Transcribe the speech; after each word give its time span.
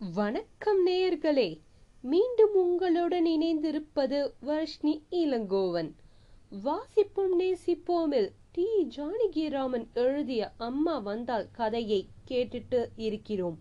வணக்கம் 0.00 0.86
நேயர்களே 0.86 1.60
மீண்டும் 2.02 2.54
உங்களுடன் 2.54 3.24
இணைந்திருப்பது 3.24 4.30
வர்ஷ்ணி 4.40 5.04
இளங்கோவன். 5.10 5.92
வாசிப்போம் 6.64 7.32
நேசிப்போமில் 7.38 8.32
டி. 8.52 8.88
ஜானகிராமன் 8.96 9.86
எழுதிய 9.94 10.52
அம்மா 10.56 10.98
வந்தால் 10.98 11.46
கதையை 11.52 12.08
கேட்டுட்டு 12.28 12.86
இருக்கிறோம். 12.96 13.58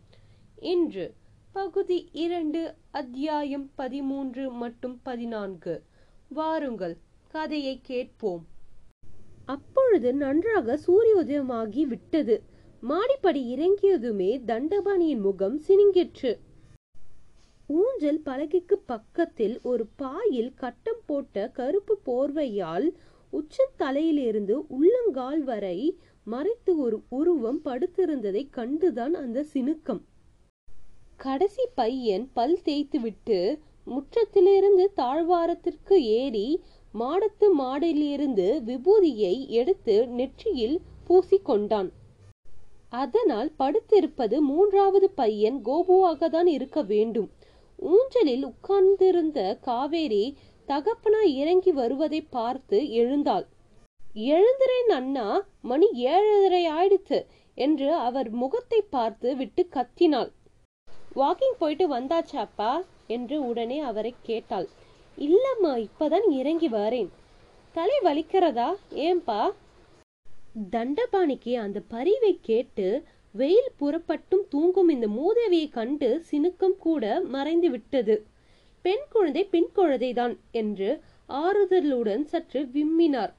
இன்று 0.62 1.14
பகுதி 1.52 2.10
இரண்டு 2.12 2.76
அத்தியாயம் 2.92 3.72
பதிமூன்று 3.76 4.52
மற்றும் 4.52 5.00
பதினான்கு. 5.04 5.84
வாருங்கள் 6.28 6.98
கதையை 7.28 7.80
கேட்போம். 7.82 8.46
அப்பொழுது 9.46 10.14
நன்றாக 10.14 10.78
சூரிய 10.78 11.16
உதயமாகி 11.16 11.82
விட்டது. 11.82 12.44
மாடிப்படி 12.82 13.42
இறங்கியதுமே 13.56 14.42
தண்டபாணியின் 14.46 15.22
முகம் 15.22 15.62
சினிங்கிற்று. 15.68 16.40
ஊஞ்சல் 17.68 18.22
பலகைக்கு 18.22 18.78
பக்கத்தில் 18.86 19.60
ஒரு 19.62 19.86
பாயில் 19.96 20.54
கட்டம் 20.56 21.02
போட்ட 21.06 21.48
கருப்பு 21.48 21.98
போர்வையால் 22.06 22.88
உச்சந்தலையிலிருந்து 23.34 24.56
உள்ளங்கால் 24.68 25.44
வரை 25.44 26.00
மறைத்து 26.24 26.78
ஒரு 26.78 27.02
உருவம் 27.10 27.62
படுத்திருந்ததை 27.66 28.48
கண்டுதான் 28.56 29.14
அந்த 29.14 29.46
சினுக்கம். 29.54 30.02
கடைசி 31.18 31.68
பையன் 31.76 32.30
பல் 32.34 32.60
தேய்த்துவிட்டு 32.66 33.60
முற்றத்திலிருந்து 33.86 34.92
தாழ்வாரத்திற்கு 34.96 35.96
ஏறி 35.96 36.62
மாடத்து 36.94 37.48
மாடிலிருந்து 37.60 38.50
விபூதியை 38.66 39.48
எடுத்து 39.48 40.08
நெற்றியில் 40.08 40.80
பூசிக்கொண்டான். 41.08 41.90
அதனால் 42.90 43.52
படுத்திருப்பது 43.60 44.40
மூன்றாவது 44.40 45.10
பையன் 45.10 45.62
கோபுவாக 45.66 46.30
தான் 46.30 46.48
இருக்க 46.48 46.82
வேண்டும். 46.82 47.30
ஊஞ்சலில் 47.76 48.46
உட்கார்ந்திருந்த 48.46 49.58
காவேரி 49.62 50.38
தகப்பனா 50.68 51.22
இறங்கி 51.24 51.72
வருவதை 51.72 52.22
பார்த்து 52.22 52.92
எழுந்தாள். 52.92 53.46
எழுந்துறேன் 54.16 54.92
அண்ணா 54.94 55.46
மணி 55.62 55.88
ஏழரை 55.94 56.68
ஆயிடுத்து 56.68 57.26
என்று 57.56 57.94
அவர் 57.94 58.30
முகத்தை 58.30 58.82
பார்த்து 58.82 59.36
விட்டு 59.36 59.68
கத்தினாள். 59.74 60.32
வாக்கிங் 61.16 61.58
போயிட்டு 61.60 61.86
வந்தாச்சாப்பா 61.94 62.82
என்று 63.08 63.46
உடனே 63.46 63.80
அவரை 63.80 64.16
கேட்டாள். 64.22 64.68
இல்லம்மா 65.18 65.88
இப்பதான் 65.88 66.30
இறங்கி 66.30 66.70
வரேன். 66.70 67.08
தலை 67.74 68.00
வலிக்கிறதா? 68.04 68.74
ஏன்பா? 68.92 69.52
தண்டபாணிக்கு 70.72 71.54
அந்த 71.56 71.82
பரிவை 71.88 72.40
கேட்டு 72.42 73.04
வெயில் 73.32 73.72
புறப்பட்டும் 73.80 74.48
தூங்கும் 74.50 74.90
இந்த 74.90 75.08
மூதேவியை 75.08 75.70
கண்டு 75.70 76.24
சினுக்கம் 76.32 76.78
கூட 76.78 77.20
மறைந்து 77.20 77.70
விட்டது. 77.70 78.26
பெண் 78.82 79.06
குழந்தை 79.10 79.44
பெண் 79.44 79.70
குழந்தைதான் 79.76 80.38
என்று 80.52 81.02
ஆறுதலுடன் 81.30 82.24
சற்று 82.24 82.62
விம்மினார். 82.74 83.34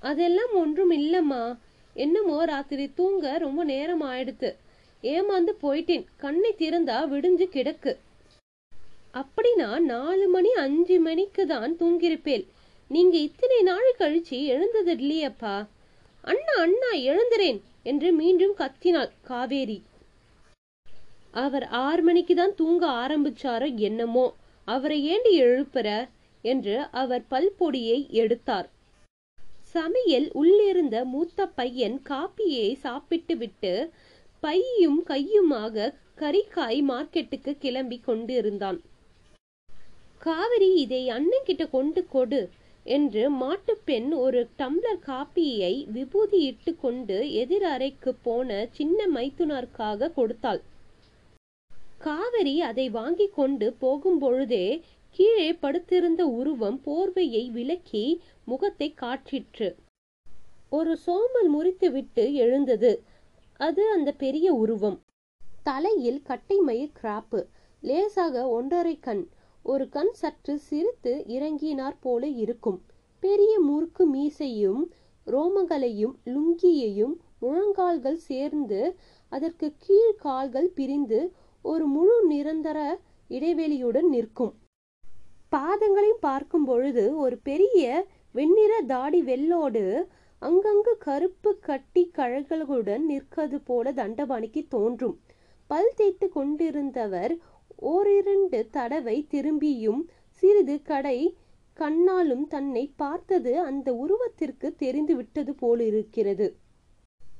அதெல்லாம் 0.00 0.52
ஒன்றும் 0.52 0.92
இல்லம்மா. 0.92 1.58
என்னமோ 1.94 2.44
ராத்திரி 2.44 2.90
தூங்க 2.94 3.38
ரொம்ப 3.38 3.64
நேரம் 3.64 4.02
ஆயிடுத்து. 4.02 4.54
ஏமாந்து 5.02 5.52
போயிட்டேன். 5.62 6.04
கண்ணை 6.16 6.54
திறந்தா 6.58 6.98
விடிஞ்சு 7.08 7.48
கிடக்கு. 7.56 7.96
அப்படின்னா 9.14 9.78
நாலு 9.78 10.28
மணி 10.28 10.52
அஞ்சு 10.52 11.00
மணிக்கு 11.00 11.46
தான் 11.46 11.76
தூங்கியிருப்பேன் 11.76 12.46
நீங்க 12.88 13.16
இத்தனை 13.16 13.62
நாள் 13.62 13.94
கழிச்சு 13.98 14.44
எழுந்தது 14.44 14.92
இல்லையப்பா 14.96 15.66
அண்ணா 16.24 16.54
அண்ணா 16.64 16.90
எழுந்துறேன் 17.10 17.58
என்று 17.82 18.08
மீண்டும் 18.12 18.54
கத்தினாள் 18.58 19.12
காவேரி. 19.28 19.78
அவர் 21.44 21.66
ஆறு 21.86 22.02
மணிக்கு 22.02 22.34
தான் 22.34 22.54
தூங்க 22.54 22.84
ஆரம்பிச்சாரோ 23.02 23.68
என்னமோ 23.88 24.26
அவரை 24.68 24.98
ஏண்டி 25.12 25.32
எழுப்புற 25.42 25.88
என்று 26.44 26.76
அவர் 26.90 27.24
பல்பொடியை 27.30 27.98
எடுத்தார். 28.22 28.68
சமையல் 29.74 30.28
உள்ளிருந்த 30.32 30.96
மூத்த 31.04 31.46
பையன் 31.58 31.96
காப்பியை 32.08 32.68
சாப்பிட்டு 32.84 33.34
விட்டு 33.36 33.72
பையும் 34.42 35.00
கையுமாக 35.08 35.92
கறிக்காய் 36.18 36.80
மார்க்கெட்டுக்கு 36.88 37.52
கிளம்பி 37.58 37.98
கொண்டிருந்தான். 38.00 38.78
காவிரி 40.18 40.70
இதை 40.84 41.02
அண்ணன் 41.08 41.46
கிட்ட 41.48 41.64
கொண்டு 41.66 42.00
கொடு 42.08 42.40
என்று 42.84 43.30
மாட்டுப்பெண் 43.30 44.14
ஒரு 44.14 44.48
டம்ளர் 44.58 45.02
காப்பியை 45.06 45.90
விபூதி 45.92 46.38
இட்டு 46.40 46.76
கொண்டு 46.76 47.32
எதிர் 47.32 47.62
அறைக்கு 47.62 48.14
போன 48.14 48.66
சின்ன 48.70 49.06
மைத்துனருக்காக 49.06 50.12
கொடுத்தாள். 50.12 50.60
காவிரி 51.98 52.60
அதை 52.60 52.90
வாங்கி 52.90 53.28
கொண்டு 53.28 53.76
போகும்பொழுதே 53.80 54.80
கீழே 55.10 55.52
படுத்திருந்த 55.52 56.26
உருவம் 56.26 56.80
போர்வையை 56.86 57.50
விலக்கி 57.50 58.20
முகத்தை 58.44 58.94
காற்றிற்று 59.00 59.76
ஒரு 60.70 60.96
சோம்பல் 60.96 61.50
முறித்துவிட்டு 61.54 62.32
எழுந்தது. 62.32 63.02
அது 63.56 63.90
அந்த 63.90 64.12
பெரிய 64.12 64.52
உருவம். 64.52 64.98
தலையில் 65.62 66.22
கட்டை 66.22 66.58
மயிர் 66.58 66.96
கிராப்பு. 67.02 67.46
லேசாக 67.80 68.48
ஒன்றரை 68.48 68.98
கண். 69.00 69.28
ஒரு 69.62 69.88
கண் 69.88 70.12
சற்று 70.12 70.58
சிரித்து 70.58 71.24
இறங்கினார் 71.26 71.96
போல 72.00 72.26
இருக்கும். 72.26 72.78
பெரிய 73.22 73.60
முறுக்கு 73.60 74.06
மீசையும் 74.06 74.82
ரோமங்களையும் 75.26 76.14
லுங்கியையும் 76.26 77.14
முழங்கால்கள் 77.40 78.20
சேர்ந்து 78.28 78.96
அதற்கு 79.32 79.74
கீழ் 79.78 80.14
கால்கள் 80.16 80.70
பிரிந்து 80.74 81.32
ஒரு 81.64 81.86
முழு 81.86 82.26
நிரந்தர 82.26 82.78
இடைவெளியுடன் 83.30 84.08
நிற்கும். 84.08 84.52
பாதங்களையும் 85.52 86.20
பார்க்கும் 86.20 86.64
பொழுது 86.64 87.16
ஒரு 87.16 87.38
பெரிய 87.38 88.06
வெண்ணிற 88.32 88.72
தாடி 88.86 89.22
வெள்ளோடு 89.22 90.06
அங்கங்கு 90.42 90.92
கருப்பு 90.98 91.58
கட்டி 91.58 92.10
கழல்களுடன் 92.18 92.98
நிற்கிறது 92.98 93.60
போல 93.60 93.92
தண்டபாணிக்கு 93.92 94.62
தோன்றும். 94.68 95.16
பல் 95.66 95.92
தேய்த்து 95.96 96.28
கொண்டிருந்தவர் 96.34 97.32
ஓரிரண்டு 97.80 98.68
தடவை 98.70 99.26
திரும்பியும் 99.30 100.00
சிறிது 100.28 100.82
கடை 100.82 101.36
கண்ணாலும் 101.76 102.46
தன்னை 102.46 102.92
பார்த்தது 102.96 103.60
அந்த 103.60 103.92
உருவத்திற்கு 103.92 104.74
தெரிந்து 104.76 105.16
விட்டது 105.16 105.54
போலிருக்கிறது. 105.54 106.56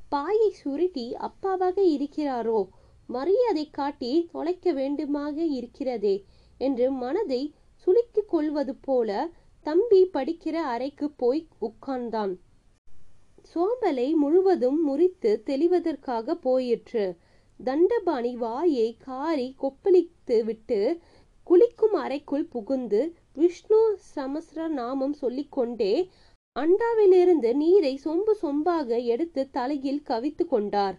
பாயை 0.08 0.50
சுருட்டி 0.50 1.16
அப்பாவாக 1.20 1.78
இருக்கிறாரோ? 1.96 2.68
மரியாதை 3.06 3.70
காட்டி 3.70 4.28
தொலைக்க 4.32 4.72
வேண்டுமாக 4.72 5.36
இருக்கிறதே 5.36 6.24
என்று 6.58 6.90
மனதை 6.90 7.54
சுலுக்கிக் 7.86 8.28
கொள்வது 8.28 8.74
போல 8.74 9.28
தம்பி 9.62 10.10
படிக்கிற 10.12 10.52
அறைக்கு 10.52 11.10
போய் 11.10 11.48
உட்கார்ந்தான். 11.60 12.36
சோம்பலை 13.54 14.12
முழுவதும் 14.14 14.84
முறித்து 14.84 15.42
தெளிவதற்காக 15.46 16.34
போயிற்று. 16.34 17.16
தண்டபாணி 17.64 18.36
வாயை 18.36 18.96
காரி 18.98 19.54
கொப்பளித்து 19.62 20.44
விட்டு 20.44 20.98
குளிக்கும் 21.42 21.92
அறைக்குள் 21.92 22.44
புகுந்து 22.44 23.14
விஷ்ணு 23.34 23.98
சமஸ்ர 24.16 24.68
நாமம் 24.68 25.12
சொல்லிக்கொண்டே 25.12 26.08
அண்டாவிலிருந்து 26.58 27.54
நீரை 27.54 28.00
சொம்பு 28.04 28.30
சொம்பாக 28.42 29.04
எடுத்து 29.04 29.50
தலையில் 29.50 30.02
கவித்து 30.02 30.46
கொண்டார். 30.46 30.98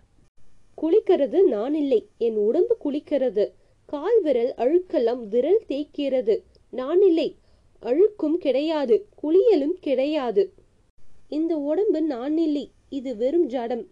குளிக்கிறது 0.81 1.43
நான் 1.43 1.73
இல்லை. 1.73 2.09
என் 2.17 2.35
உடம்பு 2.35 2.77
குளிக்கிறது. 2.83 3.51
கால் 3.85 4.21
விரல் 4.21 4.53
அழுக்கெல்லாம் 4.57 5.27
விரல் 5.27 5.61
தேய்க்கிறது. 5.67 6.43
நான் 6.69 7.01
இல்லை. 7.01 7.35
அழுக்கும் 7.81 8.37
கிடையாது. 8.37 9.07
குளியலும் 9.15 9.77
கிடையாது. 9.81 10.53
இந்த 11.29 11.57
உடம்பு 11.57 12.01
நான் 12.01 12.37
இல்லை. 12.37 12.71
இது 12.89 13.15
வெறும் 13.15 13.45
ஜடம். 13.45 13.87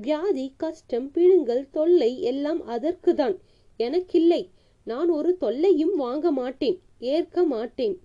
வியாதி 0.00 0.54
கஷ்டம் 0.56 1.10
பிழுங்கல் 1.10 1.68
தொல்லை 1.70 2.22
எல்லாம் 2.22 2.64
அதற்குதான். 2.64 3.36
எனக்கில்லை. 3.76 4.50
நான் 4.84 5.08
ஒரு 5.08 5.36
தொல்லையும் 5.36 5.94
வாங்க 5.96 6.30
மாட்டேன் 6.30 6.80
ஏற்க 6.98 7.44
மாட்டேன். 7.44 7.96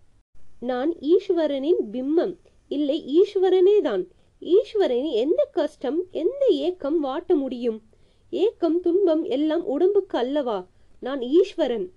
நான் 0.60 0.92
ஈஸ்வரனின் 1.14 1.82
பிம்மம் 1.92 2.38
இல்லை 2.68 2.98
ஈஸ்வரனே 3.20 3.82
தான் 3.82 4.08
ஈஸ்வரனின் 4.40 5.12
எந்த 5.12 5.48
கஷ்டம் 5.52 6.00
எந்த 6.12 6.46
ஏக்கம் 6.50 7.04
வாட்ட 7.04 7.36
முடியும்? 7.36 7.82
ஏக்கம் 8.30 8.80
துன்பம் 8.80 9.24
எல்லாம் 9.24 9.66
உடம்புக்கு 9.66 10.18
அல்லவா? 10.18 10.68
நான் 11.00 11.22
ஈஸ்வரன். 11.22 11.92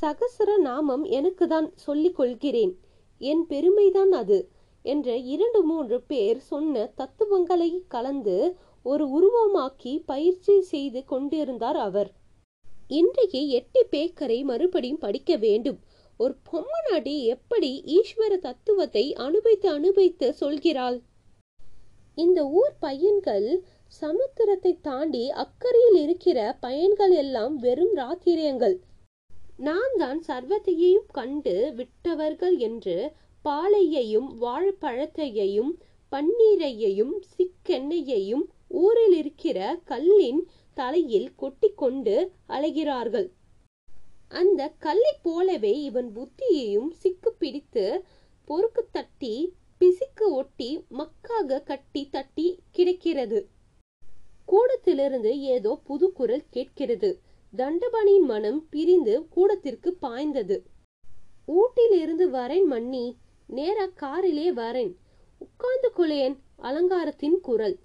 சகசர 0.00 0.56
நாமம் 0.58 1.04
எனக்கு 1.04 1.46
தான் 1.48 1.72
சொல்லிக் 1.74 2.16
கொள்கிறேன். 2.16 2.78
என் 3.18 3.44
பெருமைதான் 3.48 4.12
அது. 4.12 4.38
என்ற 4.82 5.16
இரண்டு 5.16 5.62
மூன்று 5.62 6.02
பேர் 6.02 6.38
சொன்ன 6.38 6.92
தத்துவங்களை 6.94 7.84
கலந்து 7.88 8.36
ஒரு 8.90 9.04
உருவமாக்கி 9.16 9.92
பயிற்சி 10.04 10.54
செய்து 10.72 11.00
கொண்டிருந்தார் 11.04 11.78
அவர். 11.86 12.10
இன்றைக்கு 12.90 13.40
எட்டி 13.58 13.82
பேக்கரை 13.90 14.38
மறுபடியும் 14.44 15.02
படிக்க 15.04 15.30
வேண்டும். 15.36 15.78
ஒரு 16.20 16.34
பொம்மநாடி 16.48 17.16
எப்படி 17.34 17.70
ஈஸ்வர 17.96 18.32
தத்துவத்தை 18.38 19.04
அனுபவித்து 19.26 19.68
அனுபவித்து 19.70 20.28
சொல்கிறாள்? 20.40 20.98
இந்த 22.14 22.40
ஊர் 22.60 22.74
பையன்கள் 22.80 23.48
சமுத்திரத்தை 24.02 24.72
தாண்டி 24.80 25.24
அக்கறையில் 25.44 25.98
இருக்கிற 26.04 26.38
பயன்கள் 26.60 27.14
எல்லாம் 27.22 27.54
வெறும் 27.56 27.94
ராத்திரியங்கள். 27.94 28.76
நான் 29.66 29.94
தான் 29.96 30.20
சர்வத்தையையும் 30.26 31.08
கண்டு 31.12 31.54
விட்டவர்கள் 31.78 32.56
என்று 32.68 32.96
பாலையையும் 33.44 34.28
வாழைப்பழத்தையையும் 34.42 35.72
பன்னீரையையும் 36.12 37.14
சிக்கெண்ணெயையும் 37.32 38.44
ஊரில் 38.68 39.12
இருக்கிற 39.12 39.80
கல்லின் 39.84 40.48
தலையில் 40.74 41.34
கொட்டி 41.34 41.72
கொண்டு 41.74 42.32
அலைகிறார்கள். 42.48 43.30
அந்த 44.28 44.68
கல்லை 44.68 45.16
போலவே 45.22 45.82
இவன் 45.82 46.12
புத்தியையும் 46.16 46.88
சிக்கு 47.02 47.28
பிடித்து 47.38 48.04
பொறுக்கு 48.44 48.88
தட்டி 48.92 49.52
பிசிக்கு 49.80 50.30
ஒட்டி 50.30 50.84
மக்காக 50.90 51.62
கட்டி 51.62 52.08
தட்டி 52.10 52.58
கிடைக்கிறது. 52.70 53.48
கூடத்திலிருந்து 54.44 55.38
ஏதோ 55.38 55.80
புது 55.84 56.12
குரல் 56.12 56.44
கேட்கிறது. 56.50 57.20
தண்டபாணியின் 57.56 58.24
மனம் 58.24 58.68
பிரிந்து 58.68 59.28
கூடத்திற்கு 59.28 59.94
பாய்ந்தது. 59.94 60.62
ஊட்டிலிருந்து 61.46 62.30
வரேன் 62.30 62.64
மன்னி. 62.70 63.16
நேரா 63.46 63.86
காரிலே 63.86 64.50
வரேன். 64.50 64.94
உட்கார்ந்து 65.38 65.92
கொள்ளேன் 65.96 66.36
அலங்காரத்தின் 66.62 67.40
குரல். 67.40 67.78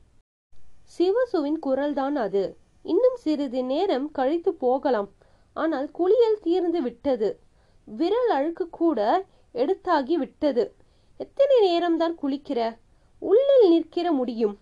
சிவசுவின் 0.85 1.59
குரல்தான் 1.65 2.15
அது. 2.15 2.57
இன்னும் 2.83 3.15
சிறிது 3.15 3.63
நேரம் 3.63 4.11
கழித்து 4.11 4.53
போகலாம். 4.53 5.09
ஆனால் 5.53 5.91
குளியல் 5.91 6.39
தீர்ந்து 6.39 6.81
விட்டது. 6.81 7.39
விரல் 7.85 8.29
அழுக்கு 8.29 8.69
கூட 8.69 9.25
எடுத்தாகி 9.55 10.13
விட்டது. 10.13 10.75
எத்தனை 11.17 11.57
நேரம்தான் 11.69 12.15
குளிக்கிற? 12.23 12.77
உள்ளில் 13.19 13.69
நிற்கிற 13.69 14.11
முடியும். 14.11 14.59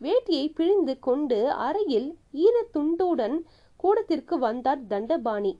வேட்டியை 0.00 0.54
பிழிந்து 0.54 0.98
கொண்டு 0.98 1.50
அறையில் 1.50 2.18
ஈரத்துண்டுடன் 2.34 3.36
கூடத்திற்கு 3.76 4.38
வந்தார் 4.38 4.86
தண்டபாணி. 4.86 5.52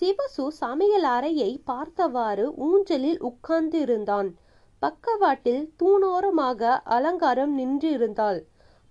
சிவசு 0.00 0.48
சமையல் 0.48 1.02
அறையை 1.02 1.60
பார்த்தவாறு 1.64 2.54
ஊஞ்சலில் 2.56 3.20
உட்கார்ந்து 3.20 3.80
இருந்தான் 3.80 4.36
பக்கவாட்டில் 4.78 5.72
தூணோரமாக 5.82 6.80
அலங்காரம் 6.84 7.58
நின்றிருந்தாள். 7.58 8.40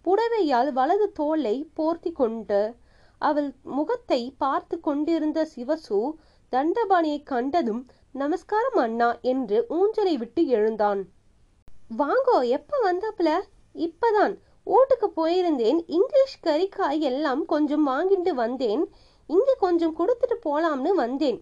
புடவையால் 0.06 0.72
வலது 0.72 1.12
தோலை 1.12 1.70
போர்த்தி 1.76 2.12
கொண்டு 2.12 2.76
அவள் 3.18 3.54
முகத்தை 3.64 4.34
பார்த்து 4.38 4.80
கொண்டிருந்த 4.80 5.48
சிவசு 5.56 6.00
தண்டபாணியை 6.52 7.24
கண்டதும் 7.24 7.90
நமஸ்காரம் 8.12 8.76
அண்ணா 8.76 9.20
என்று 9.22 9.66
ஊஞ்சலை 9.70 10.14
விட்டு 10.18 10.48
எழுந்தான். 10.48 11.02
வாங்கோ 11.98 12.48
எப்ப 12.48 12.78
வந்தாப்ல 12.84 13.30
இப்பதான். 13.76 14.34
ஓட்டுக்கு 14.66 15.08
போயிருந்தேன். 15.16 15.80
இங்கிலீஷ் 15.88 16.40
கறிக்காய் 16.44 17.00
எல்லாம் 17.00 17.46
கொஞ்சம் 17.46 17.88
வாங்கிட்டு 17.88 18.30
வந்தேன். 18.30 18.84
இங்கே 19.28 19.56
கொஞ்சம் 19.60 19.96
கொடுத்துட்டு 19.98 20.38
போலாம்னு 20.46 20.92
வந்தேன். 20.96 21.40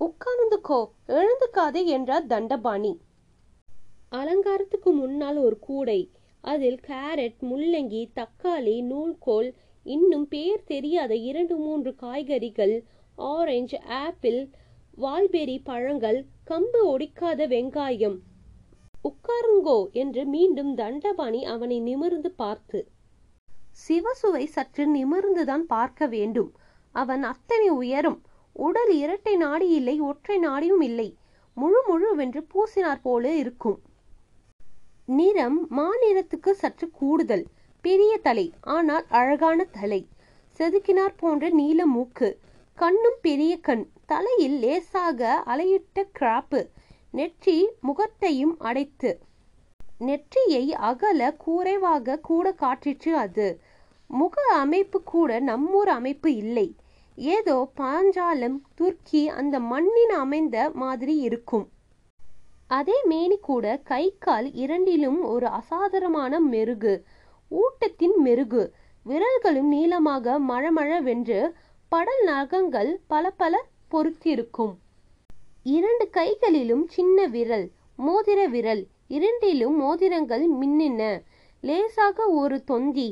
உட்கார்ந்துக்கோ. 0.00 0.80
எழுந்துக்காதே 1.08 1.84
என்றார் 1.84 2.26
தண்டபாணி. 2.26 3.00
அலங்காரத்துக்கு 4.10 4.92
முன்னால் 4.92 5.36
ஒரு 5.36 5.58
கூடை. 5.58 6.10
அதில் 6.44 6.80
கேரட் 6.86 7.40
முள்ளங்கி 7.40 8.02
தக்காளி 8.14 8.76
நூல்கோல் 8.84 9.50
இன்னும் 9.86 10.28
பேர் 10.28 10.62
தெரியாத 10.64 11.12
இரண்டு 11.14 11.56
மூன்று 11.56 11.94
காய்கறிகள் 11.94 12.74
ஆரஞ்சு 13.16 13.78
ஆப்பிள் 13.80 14.40
வால்பெரி 14.98 15.56
பழங்கள் 15.64 16.18
கம்பு 16.46 16.80
ஒடிக்காத 16.84 17.46
வெங்காயம். 17.46 18.16
உட்காருங்கோ 19.04 19.78
என்று 19.92 20.26
மீண்டும் 20.26 20.74
தண்டபாணி 20.74 21.44
அவனை 21.44 21.80
நிமிர்ந்து 21.80 22.30
பார்த்து. 22.30 22.80
சிவசுவை 23.88 24.44
சற்று 24.46 24.84
நிமிர்ந்துதான் 24.96 25.64
பார்க்க 25.66 26.06
வேண்டும். 26.06 26.50
அவன் 26.94 27.22
அத்தனை 27.22 27.68
உயரும். 27.68 28.20
உடல் 28.56 28.92
இரட்டை 28.94 29.36
நாடி 29.36 29.68
இல்லை 29.70 30.00
ஒற்றை 30.00 30.36
நாடியும் 30.38 30.82
இல்லை. 30.82 31.08
முழு 31.56 31.80
முழுவென்று 31.86 32.42
பூசினார் 32.54 33.02
போல 33.02 33.34
இருக்கும். 33.34 33.78
நிறம் 35.08 35.66
மாநிறத்துக்கு 35.70 36.50
சற்று 36.50 36.90
கூடுதல். 36.90 37.44
பெரிய 37.80 38.18
தலை 38.18 38.52
ஆனால் 38.60 39.04
அழகான 39.08 39.64
தலை. 39.64 40.08
செதுக்கினார் 40.60 41.14
போன்ற 41.16 41.48
நீல 41.48 41.86
மூக்கு. 41.86 42.38
கண்ணும் 42.78 43.18
பெரிய 43.20 43.58
கண். 43.58 43.84
தலையில் 44.06 44.58
லேசாக 44.58 45.42
அலையிட்ட 45.46 46.06
கிராப்பு. 46.20 46.60
நெற்றி 47.10 47.68
முகத்தையும் 47.80 48.58
அடைத்து. 48.58 49.20
நெற்றியை 49.98 50.74
அகல 50.74 51.32
குறைவாக 51.32 52.18
கூட 52.18 52.54
காற்றிற்று 52.60 53.12
அது. 53.16 53.60
முக 54.10 54.42
அமைப்பு 54.54 55.02
கூட 55.02 55.40
நம்மூர் 55.40 55.90
அமைப்பு 55.90 56.34
இல்லை. 56.34 56.76
ஏதோ 57.18 57.70
பாஞ்சாலம் 57.76 58.60
துர்க்கி 58.74 59.28
அந்த 59.28 59.60
மண்ணின் 59.60 60.14
அமைந்த 60.16 60.70
மாதிரி 60.74 61.16
இருக்கும். 61.18 61.66
அதே 62.70 62.92
மேனி 63.04 63.36
கூட 63.38 63.80
கை 63.84 64.14
கால் 64.18 64.52
இரண்டிலும் 64.52 65.24
ஒரு 65.24 65.46
அசாதாரணமான 65.46 66.40
மெருகு. 66.40 66.94
ஊட்டத்தின் 67.50 68.16
மெருகு. 68.24 68.62
விரல்களும் 69.06 69.68
நீளமாக 69.68 70.38
மழமழவென்று 70.40 71.40
படல் 71.88 72.22
நகங்கள் 72.24 73.00
பல 73.06 73.30
பல 73.30 73.64
பொருத்திருக்கும் 73.88 74.78
இரண்டு 75.62 76.10
கைகளிலும் 76.10 76.88
சின்ன 76.88 77.26
விரல் 77.26 77.70
மோதிர 77.98 78.48
விரல். 78.48 78.82
இரண்டிலும் 79.08 79.76
மோதிரங்கள் 79.76 80.44
மின்னின. 80.50 81.22
லேசாக 81.60 82.26
ஒரு 82.26 82.64
தொந்தி. 82.64 83.08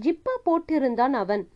ஜிப்பா 0.00 0.34
போட்டிருந்தான் 0.44 1.12
அவன். 1.12 1.48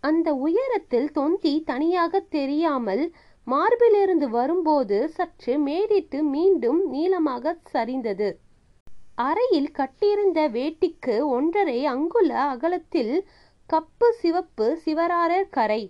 அந்த 0.00 0.34
உயரத்தில் 0.34 1.10
தொந்தி 1.10 1.62
தனியாக 1.64 2.20
தெரியாமல் 2.20 3.12
மார்பிலிருந்து 3.50 4.26
வரும்போது 4.28 4.96
சற்று 5.08 5.52
மேடிட்டு 5.66 6.18
மீண்டும் 6.34 6.80
நீளமாக 6.90 7.54
சரிந்தது. 7.72 8.28
அறையில் 9.28 9.70
கட்டியிருந்த 9.70 10.40
வேட்டிக்கு 10.48 11.14
ஒன்றரை 11.36 11.78
அங்குல 11.84 12.30
அகலத்தில் 12.52 13.14
கப்பு 13.70 14.08
சிவப்பு 14.20 14.66
சிவராரர் 14.84 15.48
கரை. 15.50 15.82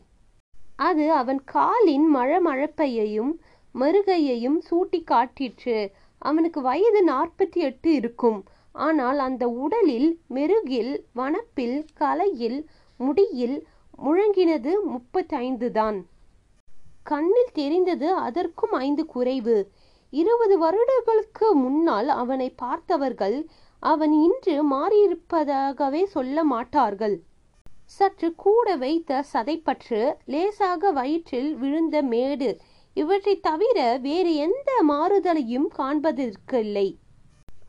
அது 0.89 1.05
அவன் 1.13 1.41
காலின் 1.45 2.07
மழமழப்பையையும் 2.17 3.33
மருகையையும் 3.75 4.59
சூட்டி 4.69 5.01
காட்டிற்று. 5.05 5.79
அவனுக்கு 6.23 6.61
வயது 6.61 7.03
நாற்பத்தி 7.05 7.61
எட்டு 7.69 7.91
இருக்கும். 7.95 8.41
ஆனால் 8.87 9.19
அந்த 9.19 9.45
உடலில் 9.65 10.11
மெருகில் 10.35 10.93
வனப்பில் 11.13 11.79
கலையில் 11.95 12.61
முடியில் 13.01 13.59
முழங்கினது 14.05 14.73
முப்பத்தைந்து 14.93 15.69
தான் 15.73 15.99
கண்ணில் 17.11 17.57
தெரிந்தது 17.59 18.09
அதற்கும் 18.27 18.75
ஐந்து 18.87 19.03
குறைவு. 19.07 19.57
இருபது 20.13 20.55
வருடங்களுக்கு 20.59 21.49
முன்னால் 21.55 22.09
அவனை 22.21 22.49
பார்த்தவர்கள் 22.63 23.39
அவன் 23.83 24.15
இன்று 24.27 24.55
மாறியிருப்பதாகவே 24.73 26.03
சொல்ல 26.15 26.45
மாட்டார்கள். 26.45 27.17
சற்று 27.97 28.29
கூட 28.37 28.67
வைத்த 28.77 29.21
சதைப்பற்று 29.33 30.03
லேசாக 30.25 30.93
வயிற்றில் 30.99 31.51
விழுந்த 31.57 31.97
மேடு 32.13 32.51
இவற்றை 32.97 33.35
தவிர 33.41 33.79
வேறு 34.03 34.33
எந்த 34.47 34.71
மாறுதலையும் 34.89 35.69
காண்பதற்கில்லை. 35.79 36.89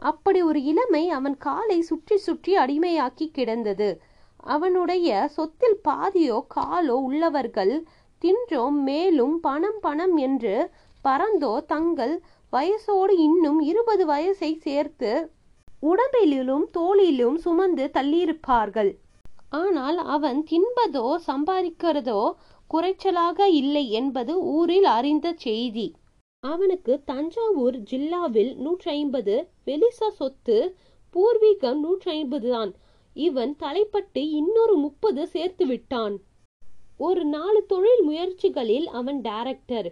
அப்படி 0.10 0.40
ஒரு 0.42 0.60
இளமை 0.72 1.04
அவன் 1.18 1.38
காலை 1.48 1.80
சுற்றி 1.82 2.18
சுற்றி 2.18 2.54
அடிமையாக்கி 2.58 3.26
கிடந்தது. 3.32 3.90
அவனுடைய 4.54 5.10
சொத்தில் 5.36 5.78
பாதியோ 5.88 6.38
காலோ 6.56 6.96
உள்ளவர்கள் 7.08 7.74
தின்றோம் 8.22 8.80
மேலும் 8.90 9.36
பணம் 9.40 9.80
பணம் 9.82 10.16
என்று 10.28 10.56
பறந்தோ 11.06 11.54
தங்கள் 11.66 12.16
வயசோடு 12.54 13.14
இன்னும் 13.28 13.60
இருபது 13.70 14.04
வயசை 14.06 14.52
சேர்த்து 14.66 15.12
உடம்பிலும் 15.84 16.66
தோளிலும் 16.72 17.38
சுமந்து 17.38 17.86
தள்ளியிருப்பார்கள். 17.94 18.92
ஆனால் 19.62 19.98
அவன் 20.16 20.40
தின்பதோ 20.50 21.06
சம்பாதிக்கிறதோ 21.30 22.22
குறைச்சலாக 22.72 23.40
இல்லை 23.62 23.86
என்பது 24.00 24.34
ஊரில் 24.58 24.88
அறிந்த 24.98 25.28
செய்தி. 25.46 25.88
அவனுக்கு 26.44 26.94
தஞ்சாவூர் 27.10 27.78
ஜில்லாவில் 27.90 28.54
நூற்றி 28.56 28.90
ஐம்பது 29.00 29.36
வெலிசா 29.66 30.10
சொத்து 30.20 30.58
பூர்வீகம் 31.16 31.80
நூற்றி 31.80 32.10
ஐம்பது 32.12 32.50
தான். 32.50 32.72
இவன் 33.16 33.54
தலைப்பட்டு 33.64 34.22
இன்னொரு 34.40 34.76
முப்பது 34.76 35.24
சேர்த்து 35.28 35.66
விட்டான். 35.66 36.16
ஒரு 37.04 37.24
நாலு 37.26 37.60
தொழில் 37.66 38.02
முயற்சிகளில் 38.10 38.88
அவன் 39.00 39.22
டைரக்டர் 39.22 39.88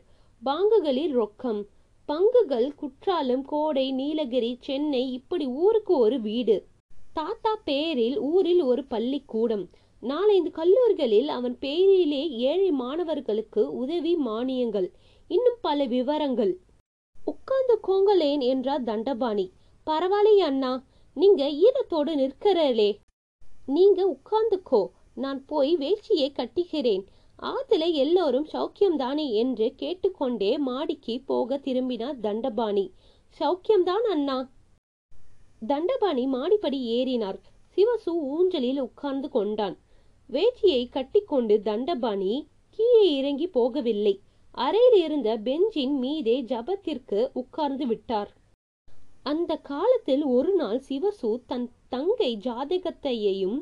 பாங்குகளில் 0.46 1.14
ரொக்கம். 1.20 1.62
பங்குகள் 2.08 2.68
குற்றாலம் 2.76 3.46
கோடை 3.46 3.86
நீலகிரி 3.92 4.52
சென்னை 4.60 5.14
இப்படி 5.14 5.46
ஊருக்கு 5.62 5.94
ஒரு 5.98 6.18
வீடு. 6.22 6.56
தாத்தா 7.14 7.54
பேரில் 7.64 8.18
ஊரில் 8.20 8.62
ஒரு 8.62 8.84
பள்ளிக்கூடம். 8.84 9.66
நாலைந்து 10.04 10.52
கல்லூரிகளில் 10.52 11.30
அவன் 11.38 11.56
பெயரிலே 11.60 12.22
ஏழை 12.30 12.70
மாணவர்களுக்கு 12.72 13.64
உதவி 13.76 14.14
மானியங்கள். 14.26 14.90
இன்னும் 15.28 15.60
பல 15.62 15.86
விவரங்கள். 15.86 16.54
உட்கார்ந்து 17.26 17.78
கோங்கலேன் 17.88 18.44
என்றார் 18.52 18.84
தண்டபாணி. 18.84 19.48
பரவாயில்ல 19.88 20.48
அண்ணா 20.52 20.74
நீங்க 21.18 21.44
ஈரத்தோடு 21.66 22.14
நிற்கிறலே 22.24 22.90
நீங்க 23.66 24.00
உட்கார்ந்துக்கோ. 24.16 24.82
நான் 25.20 25.40
போய் 25.46 25.72
வேஷ்டியை 25.78 26.28
கட்டுகிறேன். 26.32 27.04
ஆத்துல 27.42 27.84
எல்லோரும் 27.94 28.48
சௌக்கியம்தானே 28.54 29.26
என்று 29.34 29.68
கேட்டுக்கொண்டே 29.76 30.52
மாடிக்கு 30.58 31.16
போக 31.26 31.58
திரும்பினார் 31.58 32.20
தண்டபாணி. 32.20 32.86
சௌக்கியம்தான் 33.40 34.06
அண்ணா. 34.10 34.38
தண்டபாணி 35.68 36.26
மாடிப்படி 36.28 36.80
ஏறினார். 36.98 37.40
சிவசு 37.76 38.12
ஊஞ்சலில் 38.30 38.80
உட்கார்ந்து 38.80 39.30
கொண்டான். 39.30 39.78
வேட்டியை 40.30 40.82
கட்டிக்கொண்டு 40.90 41.62
தண்டபாணி 41.62 42.34
கீழே 42.70 43.06
இறங்கி 43.16 43.48
போகவில்லை. 43.48 44.16
அறையில் 44.52 45.04
இருந்த 45.04 45.38
பெஞ்சின் 45.38 45.96
மீதே 45.98 46.36
ஜபத்திற்கு 46.44 47.20
உட்கார்ந்து 47.34 47.88
விட்டார். 47.88 48.32
அந்த 49.24 49.56
காலத்தில் 49.56 50.24
ஒரு 50.24 50.52
நாள் 50.54 50.80
சிவசு 50.90 51.32
தன் 51.48 51.68
தங்கை 51.90 52.32
ஜாதகத்தையையும் 52.44 53.58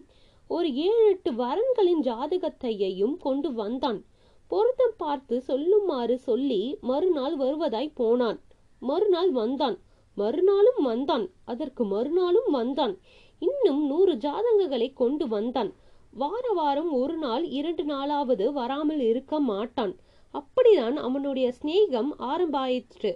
ஒரு 0.47 0.73
ஏழு 0.73 1.09
எட்டு 1.09 1.31
வரன்களின் 1.31 2.01
ஜாதகத்தையையும் 2.01 3.17
கொண்டு 3.17 3.53
வந்தான். 3.53 4.05
பொருத்தம் 4.47 4.93
பார்த்து 4.97 5.43
சொல்லுமாறு 5.47 6.15
சொல்லி 6.15 6.77
மறுநாள் 6.81 7.35
வருவதாய் 7.37 7.91
போனான். 7.93 8.39
மறுநாள் 8.79 9.31
வந்தான். 9.31 9.77
மறுநாளும் 10.17 10.81
வந்தான். 10.83 11.25
அதற்கு 11.45 11.85
மறுநாளும் 11.85 12.51
வந்தான். 12.51 12.97
இன்னும் 13.39 13.85
நூறு 13.85 14.13
ஜாதகங்களை 14.13 14.93
கொண்டு 14.93 15.27
வந்தான். 15.27 15.73
வார 16.11 16.51
வாரம் 16.53 16.91
ஒரு 16.91 17.17
நாள் 17.17 17.45
இரண்டு 17.45 17.83
நாளாவது 17.83 18.53
வராமல் 18.53 18.99
இருக்க 18.99 19.39
மாட்டான். 19.39 19.95
அப்படிதான் 20.33 20.93
அவனுடைய 20.93 21.53
சிநேகம் 21.61 22.11
ஆரம்பாயிற்று. 22.19 23.11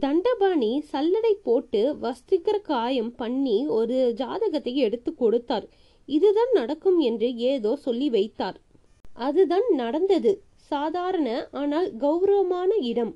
தண்டபாணி 0.00 0.82
சல்லடை 0.92 1.32
போட்டு 1.42 1.96
வஸ்திகர 2.02 2.60
காயம் 2.60 3.14
பண்ணி 3.14 3.66
ஒரு 3.66 4.12
ஜாதகத்தை 4.14 4.76
எடுத்து 4.76 5.14
கொடுத்தார். 5.14 5.68
இதுதான் 6.16 6.52
நடக்கும் 6.52 6.98
என்று 7.08 7.28
ஏதோ 7.52 7.72
சொல்லி 7.86 8.08
வைத்தார். 8.10 8.58
அதுதான் 9.26 9.66
நடந்தது. 9.82 10.32
சாதாரண 10.70 11.28
ஆனால் 11.60 11.88
கௌரவமான 11.96 12.70
இடம். 12.90 13.12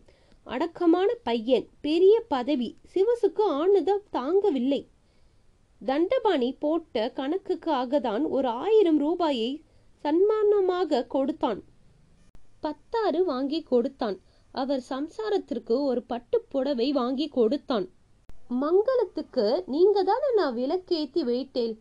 அடக்கமான 0.47 1.09
பையன் 1.29 1.67
பெரிய 1.87 2.15
பதவி. 2.35 2.69
சிவசுக்கு 2.95 3.45
ஆனதம் 3.61 4.05
தாங்கவில்லை. 4.13 4.83
தண்டபாணி 5.81 6.51
போட்ட 6.65 7.07
கணக்குக்காக 7.17 8.01
தான் 8.01 8.25
ஒரு 8.37 8.49
ஆயிரம் 8.65 9.01
ரூபாயை 9.05 9.51
சன்மானமாக 10.05 11.03
கொடுத்தான். 11.15 11.61
பத்தாறு 12.61 13.21
வாங்கி 13.25 13.61
கொடுத்தான். 13.73 14.17
அவர் 14.55 14.83
சம்சாரத்திற்கு 14.93 15.75
ஒரு 15.91 16.03
பட்டு 16.13 16.39
புடவை 16.53 16.89
வாங்கி 16.93 17.27
கொடுத்தான். 17.29 17.87
மங்களத்துக்கு 18.63 19.47
நீங்க 19.67 19.99
தானே 20.11 20.29
நான் 20.35 20.57
விளக்கேத்தி 20.57 21.23
வைட்டேன் 21.31 21.75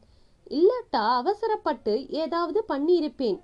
இல்லாட்டா 0.50 1.04
அவசரப்பட்டு 1.16 1.94
ஏதாவது 2.10 2.66
பண்ணியிருப்பேன். 2.68 3.40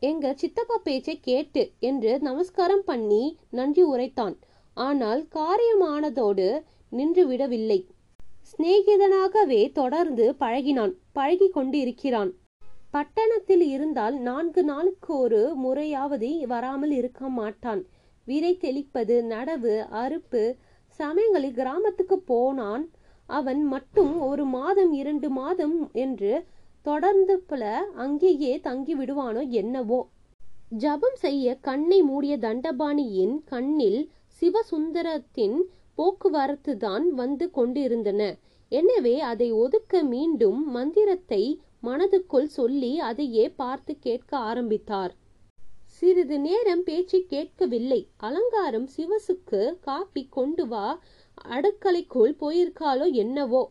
எங்க 0.00 0.34
சித்தப்பா 0.34 0.76
பேச்சை 0.76 1.20
கேட்டு 1.20 1.62
என்று 1.80 2.18
நமஸ்காரம் 2.18 2.84
பண்ணி 2.84 3.38
நன்றி 3.50 3.82
உரைத்தான். 3.82 4.36
ஆனால் 4.76 5.28
காரியமானதோடு 5.34 6.48
நின்று 6.90 7.26
விடவில்லை 7.26 7.80
சிநேகிதனாகவே 8.50 9.72
தொடர்ந்து 9.72 10.24
பழகினான். 10.40 10.94
பழகி 11.12 11.48
கொண்டு 11.48 11.78
இருக்கிறான் 11.78 12.32
பட்டணத்தில் 12.90 13.60
இருந்தால் 13.60 14.16
நான்கு 14.18 14.62
நாளுக்கு 14.64 15.16
ஒரு 15.16 15.40
முறையாவது 15.54 16.28
வராமல் 16.46 16.90
இருக்க 16.90 17.28
மாட்டான். 17.28 17.82
விரை 18.26 18.56
தெளிப்பது 18.56 19.16
நடவு 19.22 19.74
அறுப்பு 20.02 20.42
சமயங்களில் 21.00 21.54
கிராமத்துக்கு 21.54 22.18
போனான். 22.18 22.84
அவன் 23.28 23.62
மட்டும் 23.64 24.20
ஒரு 24.20 24.44
மாதம் 24.46 24.92
இரண்டு 24.92 25.28
மாதம் 25.30 25.76
என்று 25.92 26.32
தொடர்ந்து 26.82 27.34
பல 27.40 27.62
அங்கேயே 27.94 28.52
தங்கி 28.60 28.94
விடுவானோ 28.96 29.42
என்னவோ. 29.50 30.00
ஜபம் 30.76 31.16
செய்ய 31.16 31.56
கண்ணை 31.60 31.98
மூடிய 32.02 32.34
தண்டபாணியின் 32.36 33.34
கண்ணில் 33.44 34.00
சிவசுந்தரத்தின் 34.42 35.56
போக்குவரத்து 35.94 36.72
தான் 36.76 37.06
வந்து 37.12 37.46
கொண்டிருந்தன. 37.50 38.22
எனவே 38.72 39.16
அதை 39.20 39.48
ஒதுக்க 39.52 40.02
மீண்டும் 40.04 40.60
மந்திரத்தை 40.70 41.42
மனதுக்குள் 41.82 42.48
சொல்லி 42.58 42.92
அதையே 42.98 43.44
பார்த்து 43.50 43.92
கேட்க 43.98 44.36
ஆரம்பித்தார். 44.50 45.12
சிறிது 45.88 46.36
நேரம் 46.38 46.82
பேச்சு 46.82 47.18
கேட்கவில்லை. 47.26 48.00
அலங்காரம் 48.16 48.88
சிவசுக்கு 48.96 49.60
காப்பி 49.80 50.22
கொண்டு 50.28 50.64
வா 50.66 50.86
அடுக்கலைக்குள் 51.48 52.36
போயிருக்காளோ 52.40 53.12
என்னவோ. 53.12 53.70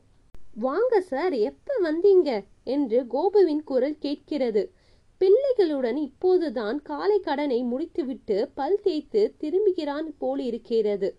வாங்க 0.54 1.02
சார் 1.02 1.34
எப்ப 1.34 1.74
வந்தீங்க? 1.84 2.44
என்று 2.64 3.08
கோபுவின் 3.08 3.64
குரல் 3.64 3.98
கேட்கிறது. 3.98 4.74
பிள்ளைகளுடன் 5.20 5.96
இப்போதுதான் 5.96 6.82
காலை 6.82 7.20
கடனை 7.20 7.64
முடித்துவிட்டு 7.64 8.52
பல் 8.56 8.80
தேய்த்து 8.82 9.36
திரும்புகிறான் 9.38 10.18
போலிருக்கிறது. 10.18 11.18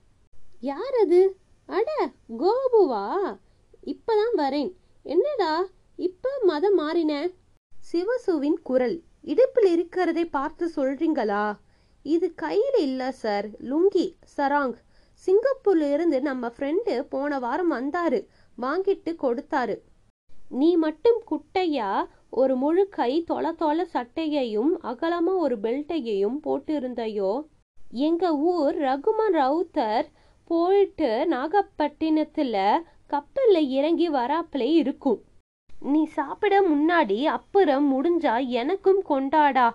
யார் 0.60 0.94
அது? 1.00 1.36
அட 1.66 2.10
கோபுவா? 2.38 3.38
இப்பதான் 3.84 4.36
வரேன். 4.36 4.72
என்னடா 5.02 5.66
இப்ப 5.96 6.28
மதம் 6.42 6.74
மாறின? 6.74 7.30
சிவசுவின் 7.92 8.56
குரல். 8.62 9.02
இடுப்பில் 9.22 9.72
இருக்கிறதை 9.72 10.24
பார்த்து 10.24 10.70
சொல்றீங்களா? 10.76 11.54
இது 12.02 12.34
கையில 12.42 12.78
இல்ல 12.78 13.12
சார். 13.12 13.48
லுங்கி 13.48 14.12
சராங். 14.36 14.74
சிங்கப்பூர்ல 15.26 15.92
இருந்து 15.92 16.22
நம்ம 16.22 16.46
ஃப்ரெண்டு 16.46 17.00
போன 17.00 17.38
வாரம் 17.38 17.72
வந்தாரு. 17.72 18.26
வாங்கிட்டு 18.62 19.10
கொடுத்தாரு. 19.22 19.76
நீ 20.48 20.76
மட்டும் 20.76 21.22
குட்டையா? 21.30 22.06
ஒரு 22.30 22.56
முழு 22.56 22.88
கை 22.88 23.22
தொலை 23.22 23.52
தொலை 23.52 23.86
சட்டையையும் 23.92 24.72
அகலமா 24.82 25.36
ஒரு 25.36 25.58
பெல்ட்டையையும் 25.58 26.36
போட்டு 26.36 26.74
இருந்தையோ 26.74 27.46
எங்க 27.90 28.36
ஊர் 28.36 28.76
ரகுமான் 28.78 29.32
ரவுத்தர் 29.32 30.06
போயிட்டு 30.44 31.26
நாகப்பட்டினத்துல 31.30 32.82
கப்பல்ல 33.08 33.68
இறங்கி 33.68 34.10
வராப்பிலே 34.10 34.72
இருக்கும். 34.72 35.22
நீ 35.80 36.04
சாப்பிட 36.04 36.60
முன்னாடி 36.62 37.24
அப்புறம் 37.24 37.86
முடிஞ்சா 37.92 38.46
எனக்கும் 38.46 39.02
கொண்டாடா. 39.08 39.70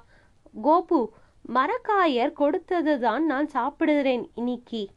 கோபு 0.63 1.08
மரக்காயர் 1.53 2.34
கொடுத்ததுதான் 2.39 3.20
நான் 3.20 3.50
சாப்பிடுறேன் 3.53 4.25
இன்னைக்கு. 4.36 4.89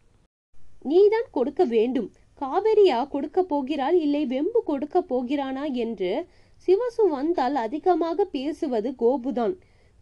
நீதான் 0.82 1.28
கொடுக்க 1.30 1.64
வேண்டும். 1.64 2.10
காவேரியா 2.40 3.08
கொடுக்க 3.08 3.42
போகிறாள்? 3.42 3.96
இல்லை 4.00 4.26
வெம்பு 4.26 4.60
கொடுக்க 4.64 5.02
போகிறானா? 5.02 5.64
என்று 5.64 6.26
சிவசு 6.66 7.08
வந்தால் 7.10 7.54
அதிகமாக 7.54 8.24
பேசுவது 8.24 8.94
கோபுதான். 8.98 9.54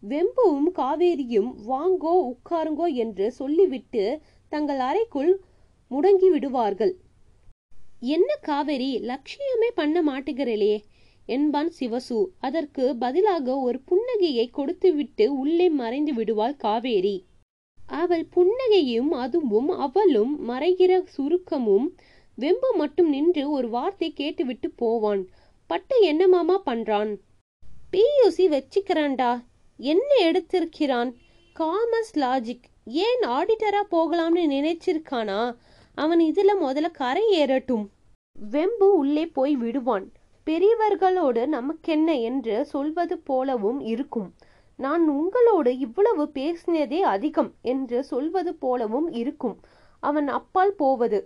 வெம்புவும் 0.03 0.69
காவேரியும் 0.75 1.49
வாங்கோ 1.67 2.13
உட்காருங்கோ 2.31 2.87
என்று 2.93 3.31
சொல்லிவிட்டு 3.31 4.21
தங்கள் 4.49 4.79
அறைக்குள் 4.79 5.31
முடங்கி 5.91 6.29
விடுவார்கள் 6.29 6.93
என்ன 7.99 8.29
காவேரி 8.41 8.91
லட்சியமே 8.99 9.69
பண்ண 9.73 9.97
மாட்டுகிறளே 10.03 10.75
என்பான் 11.25 11.71
சிவசு. 11.79 12.19
அதற்கு 12.39 12.83
பதிலாக 12.97 13.57
ஒரு 13.59 13.81
புன்னகையை 13.89 14.45
கொடுத்துவிட்டு 14.51 15.25
உள்ளே 15.37 15.69
மறைந்து 15.69 16.13
விடுவாள் 16.13 16.55
காவேரி. 16.55 17.17
அவள் 17.91 18.27
புன்னகையும் 18.35 19.07
அதுவும் 19.07 19.69
அவளும் 19.69 20.49
மறைகிற 20.49 21.03
சுருக்கமும் 21.17 21.87
வெம்பு 22.37 22.69
மட்டும் 22.73 23.09
நின்று 23.09 23.51
ஒரு 23.51 23.69
வார்த்தை 23.69 24.13
கேட்டுவிட்டு 24.13 24.69
போவான். 24.71 25.27
பட்டு 25.67 26.01
என்ன 26.01 26.27
மாமா 26.27 26.61
பண்றான்? 26.65 27.17
பியூசி 27.91 28.47
வச்சுக்கிறான்டா. 28.47 29.43
என்ன 29.77 30.31
எடுத்திருக்கிறான்? 30.31 31.13
Commerce 31.59 32.13
logic. 32.15 32.63
ஏன் 32.85 33.19
ஆடிட்டரா 33.19 33.81
போகலாம்னு 33.91 34.45
நினைச்சிருக்கானா? 34.49 35.55
அவன் 35.95 36.19
இதுல 36.19 36.51
முதல்ல 36.61 36.91
கரை 36.91 37.43
ஏறட்டும். 37.43 37.85
வெம்பு 38.51 38.89
உள்ளே 38.93 39.25
போய் 39.25 39.55
விடுவான். 39.55 40.11
பெரியவர்களோடு 40.45 41.47
நமக்கென்ன 41.47 42.19
என்று 42.19 42.65
சொல்வது 42.65 43.17
போலவும் 43.17 43.79
இருக்கும். 43.79 44.33
நான் 44.83 45.03
உங்களோடு 45.09 45.71
இவ்வளவு 45.77 46.23
பேசினதே 46.33 46.99
அதிகம் 47.15 47.51
என்று 47.61 47.97
சொல்வது 48.03 48.51
போலவும் 48.55 49.09
இருக்கும். 49.11 49.55
அவன் 50.03 50.27
அப்பால் 50.37 50.73
போவது. 50.75 51.19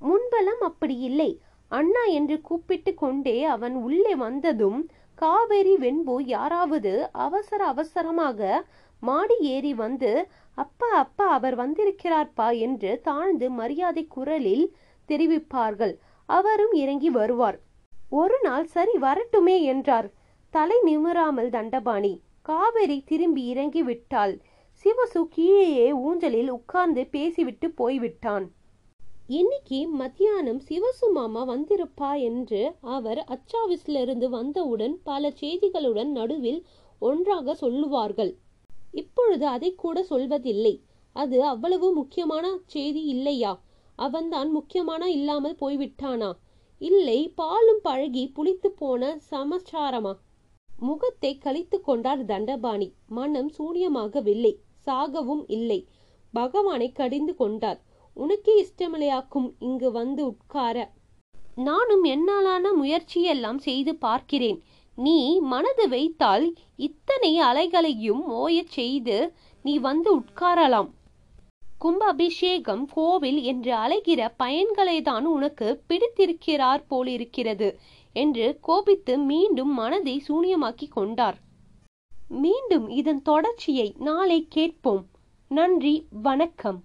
முன்பெல்லாம் 0.00 0.62
அப்படி 0.68 0.96
இல்லை. 1.08 1.30
அண்ணா 1.72 2.02
என்று 2.18 2.36
கூப்பிட்டு 2.40 2.92
கொண்டே 2.94 3.38
அவன் 3.54 3.74
உள்ளே 3.86 4.14
வந்ததும் 4.16 4.80
காவேரி 5.14 5.74
வெண்பு 5.76 6.14
யாராவது 6.26 6.92
அவசர 7.24 7.60
அவசரமாக 7.66 8.40
மாடி 9.02 9.36
ஏறி 9.54 9.72
வந்து 9.74 10.10
அப்பா 10.58 10.90
அப்பா 10.94 11.26
அவர் 11.28 11.56
வந்திருக்கிறார்ப்பா 11.56 12.46
என்று 12.58 12.90
தாழ்ந்து 13.02 13.46
மரியாதை 13.50 14.04
குரலில் 14.06 14.64
தெரிவிப்பார்கள். 15.08 15.94
அவரும் 16.28 16.74
இறங்கி 16.82 17.10
வருவார். 17.10 17.58
ஒரு 18.10 18.38
நாள் 18.42 18.66
சரி 18.66 18.96
வரட்டுமே 19.00 19.56
என்றார். 19.72 20.08
தலை 20.54 20.78
நிமிராமல் 20.84 21.50
தண்டபாணி. 21.50 22.14
காவேரி 22.48 23.02
திரும்பி 23.04 23.46
இறங்கி 23.46 23.82
விட்டாள். 23.82 24.40
சிவசு 24.84 25.24
கீழேயே 25.24 25.92
ஊஞ்சலில் 25.92 26.48
உட்கார்ந்து 26.48 27.06
பேசிவிட்டு 27.06 27.70
போய்விட்டான். 27.70 28.52
இன்னைக்கு 29.26 29.88
மத்தியானம் 29.88 30.60
சிவசு 30.68 31.06
மாமா 31.12 31.46
வந்திருப்பா 31.48 32.20
என்று 32.20 32.72
அவர் 32.80 33.20
அச்சாவிஸ்லிருந்து 33.28 34.28
வந்தவுடன் 34.28 35.00
பல 35.02 35.32
செய்திகளுடன் 35.40 36.04
நடுவில் 36.04 36.64
ஒன்றாக 36.98 37.54
சொல்லுவார்கள். 37.54 38.36
இப்பொழுது 38.92 39.46
அதை 39.46 39.74
கூட 39.74 40.06
சொல்வதில்லை. 40.10 40.80
அது 41.12 41.44
அவ்வளவு 41.44 41.94
முக்கியமான 41.94 42.58
செய்தி 42.66 43.04
இல்லையா? 43.04 43.62
அவன்தான் 43.96 44.50
முக்கியமான 44.50 45.10
இல்லாமல் 45.10 45.60
போய்விட்டானா? 45.60 46.32
இல்லை 46.78 47.32
பாலும் 47.34 47.80
பழகி 47.82 48.32
புளித்து 48.34 48.66
போன 48.66 49.18
சமச்சாரமா 49.30 50.14
முகத்தை 50.80 51.38
கழித்து 51.38 51.80
கொண்டார் 51.80 52.24
தண்டபாணி. 52.24 52.92
மனம் 53.08 53.50
சூனியமாகவில்லை. 53.58 54.54
சாகவும் 54.86 55.44
இல்லை. 55.46 55.86
பகவானை 56.32 56.92
கடிந்து 56.92 57.34
கொண்டார். 57.34 57.80
உனக்கே 58.14 58.66
இஷ்டமில்லையாக்கும் 58.66 59.52
இங்கு 59.58 59.90
வந்து 59.90 60.26
உட்கார. 60.26 60.90
நானும் 61.54 62.04
என்னாலான 62.04 62.72
முயற்சியெல்லாம் 62.72 63.58
செய்து 63.58 63.94
பார்க்கிறேன். 63.94 64.62
நீ 64.96 65.38
மனது 65.38 65.88
வைத்தால் 65.88 66.54
இத்தனை 66.76 67.40
அலைகளையும் 67.40 68.22
ஓயச் 68.28 68.68
செய்து 68.68 69.32
நீ 69.62 69.78
வந்து 69.78 70.18
உட்காரலாம். 70.18 70.90
கும்ப 71.78 72.04
அபிஷேகம் 72.04 72.88
கோவில் 72.94 73.42
என்று 73.42 73.74
அலைகிற 73.74 74.28
பயன்களை 74.38 75.02
தான் 75.02 75.24
உனக்கு 75.24 75.82
பிடித்திருக்கிறார் 75.86 76.86
போலிருக்கிறது. 76.86 77.78
என்று 78.12 78.58
கோபித்து 78.60 79.18
மீண்டும் 79.18 79.72
மனதை 79.74 80.22
சூனியமாக்கி 80.28 80.88
கொண்டார். 80.88 81.38
மீண்டும் 82.28 82.88
இதன் 82.88 83.22
தொடர்ச்சியை 83.22 83.94
நாளை 83.98 84.46
கேட்போம். 84.48 85.06
நன்றி 85.48 86.06
வணக்கம். 86.10 86.84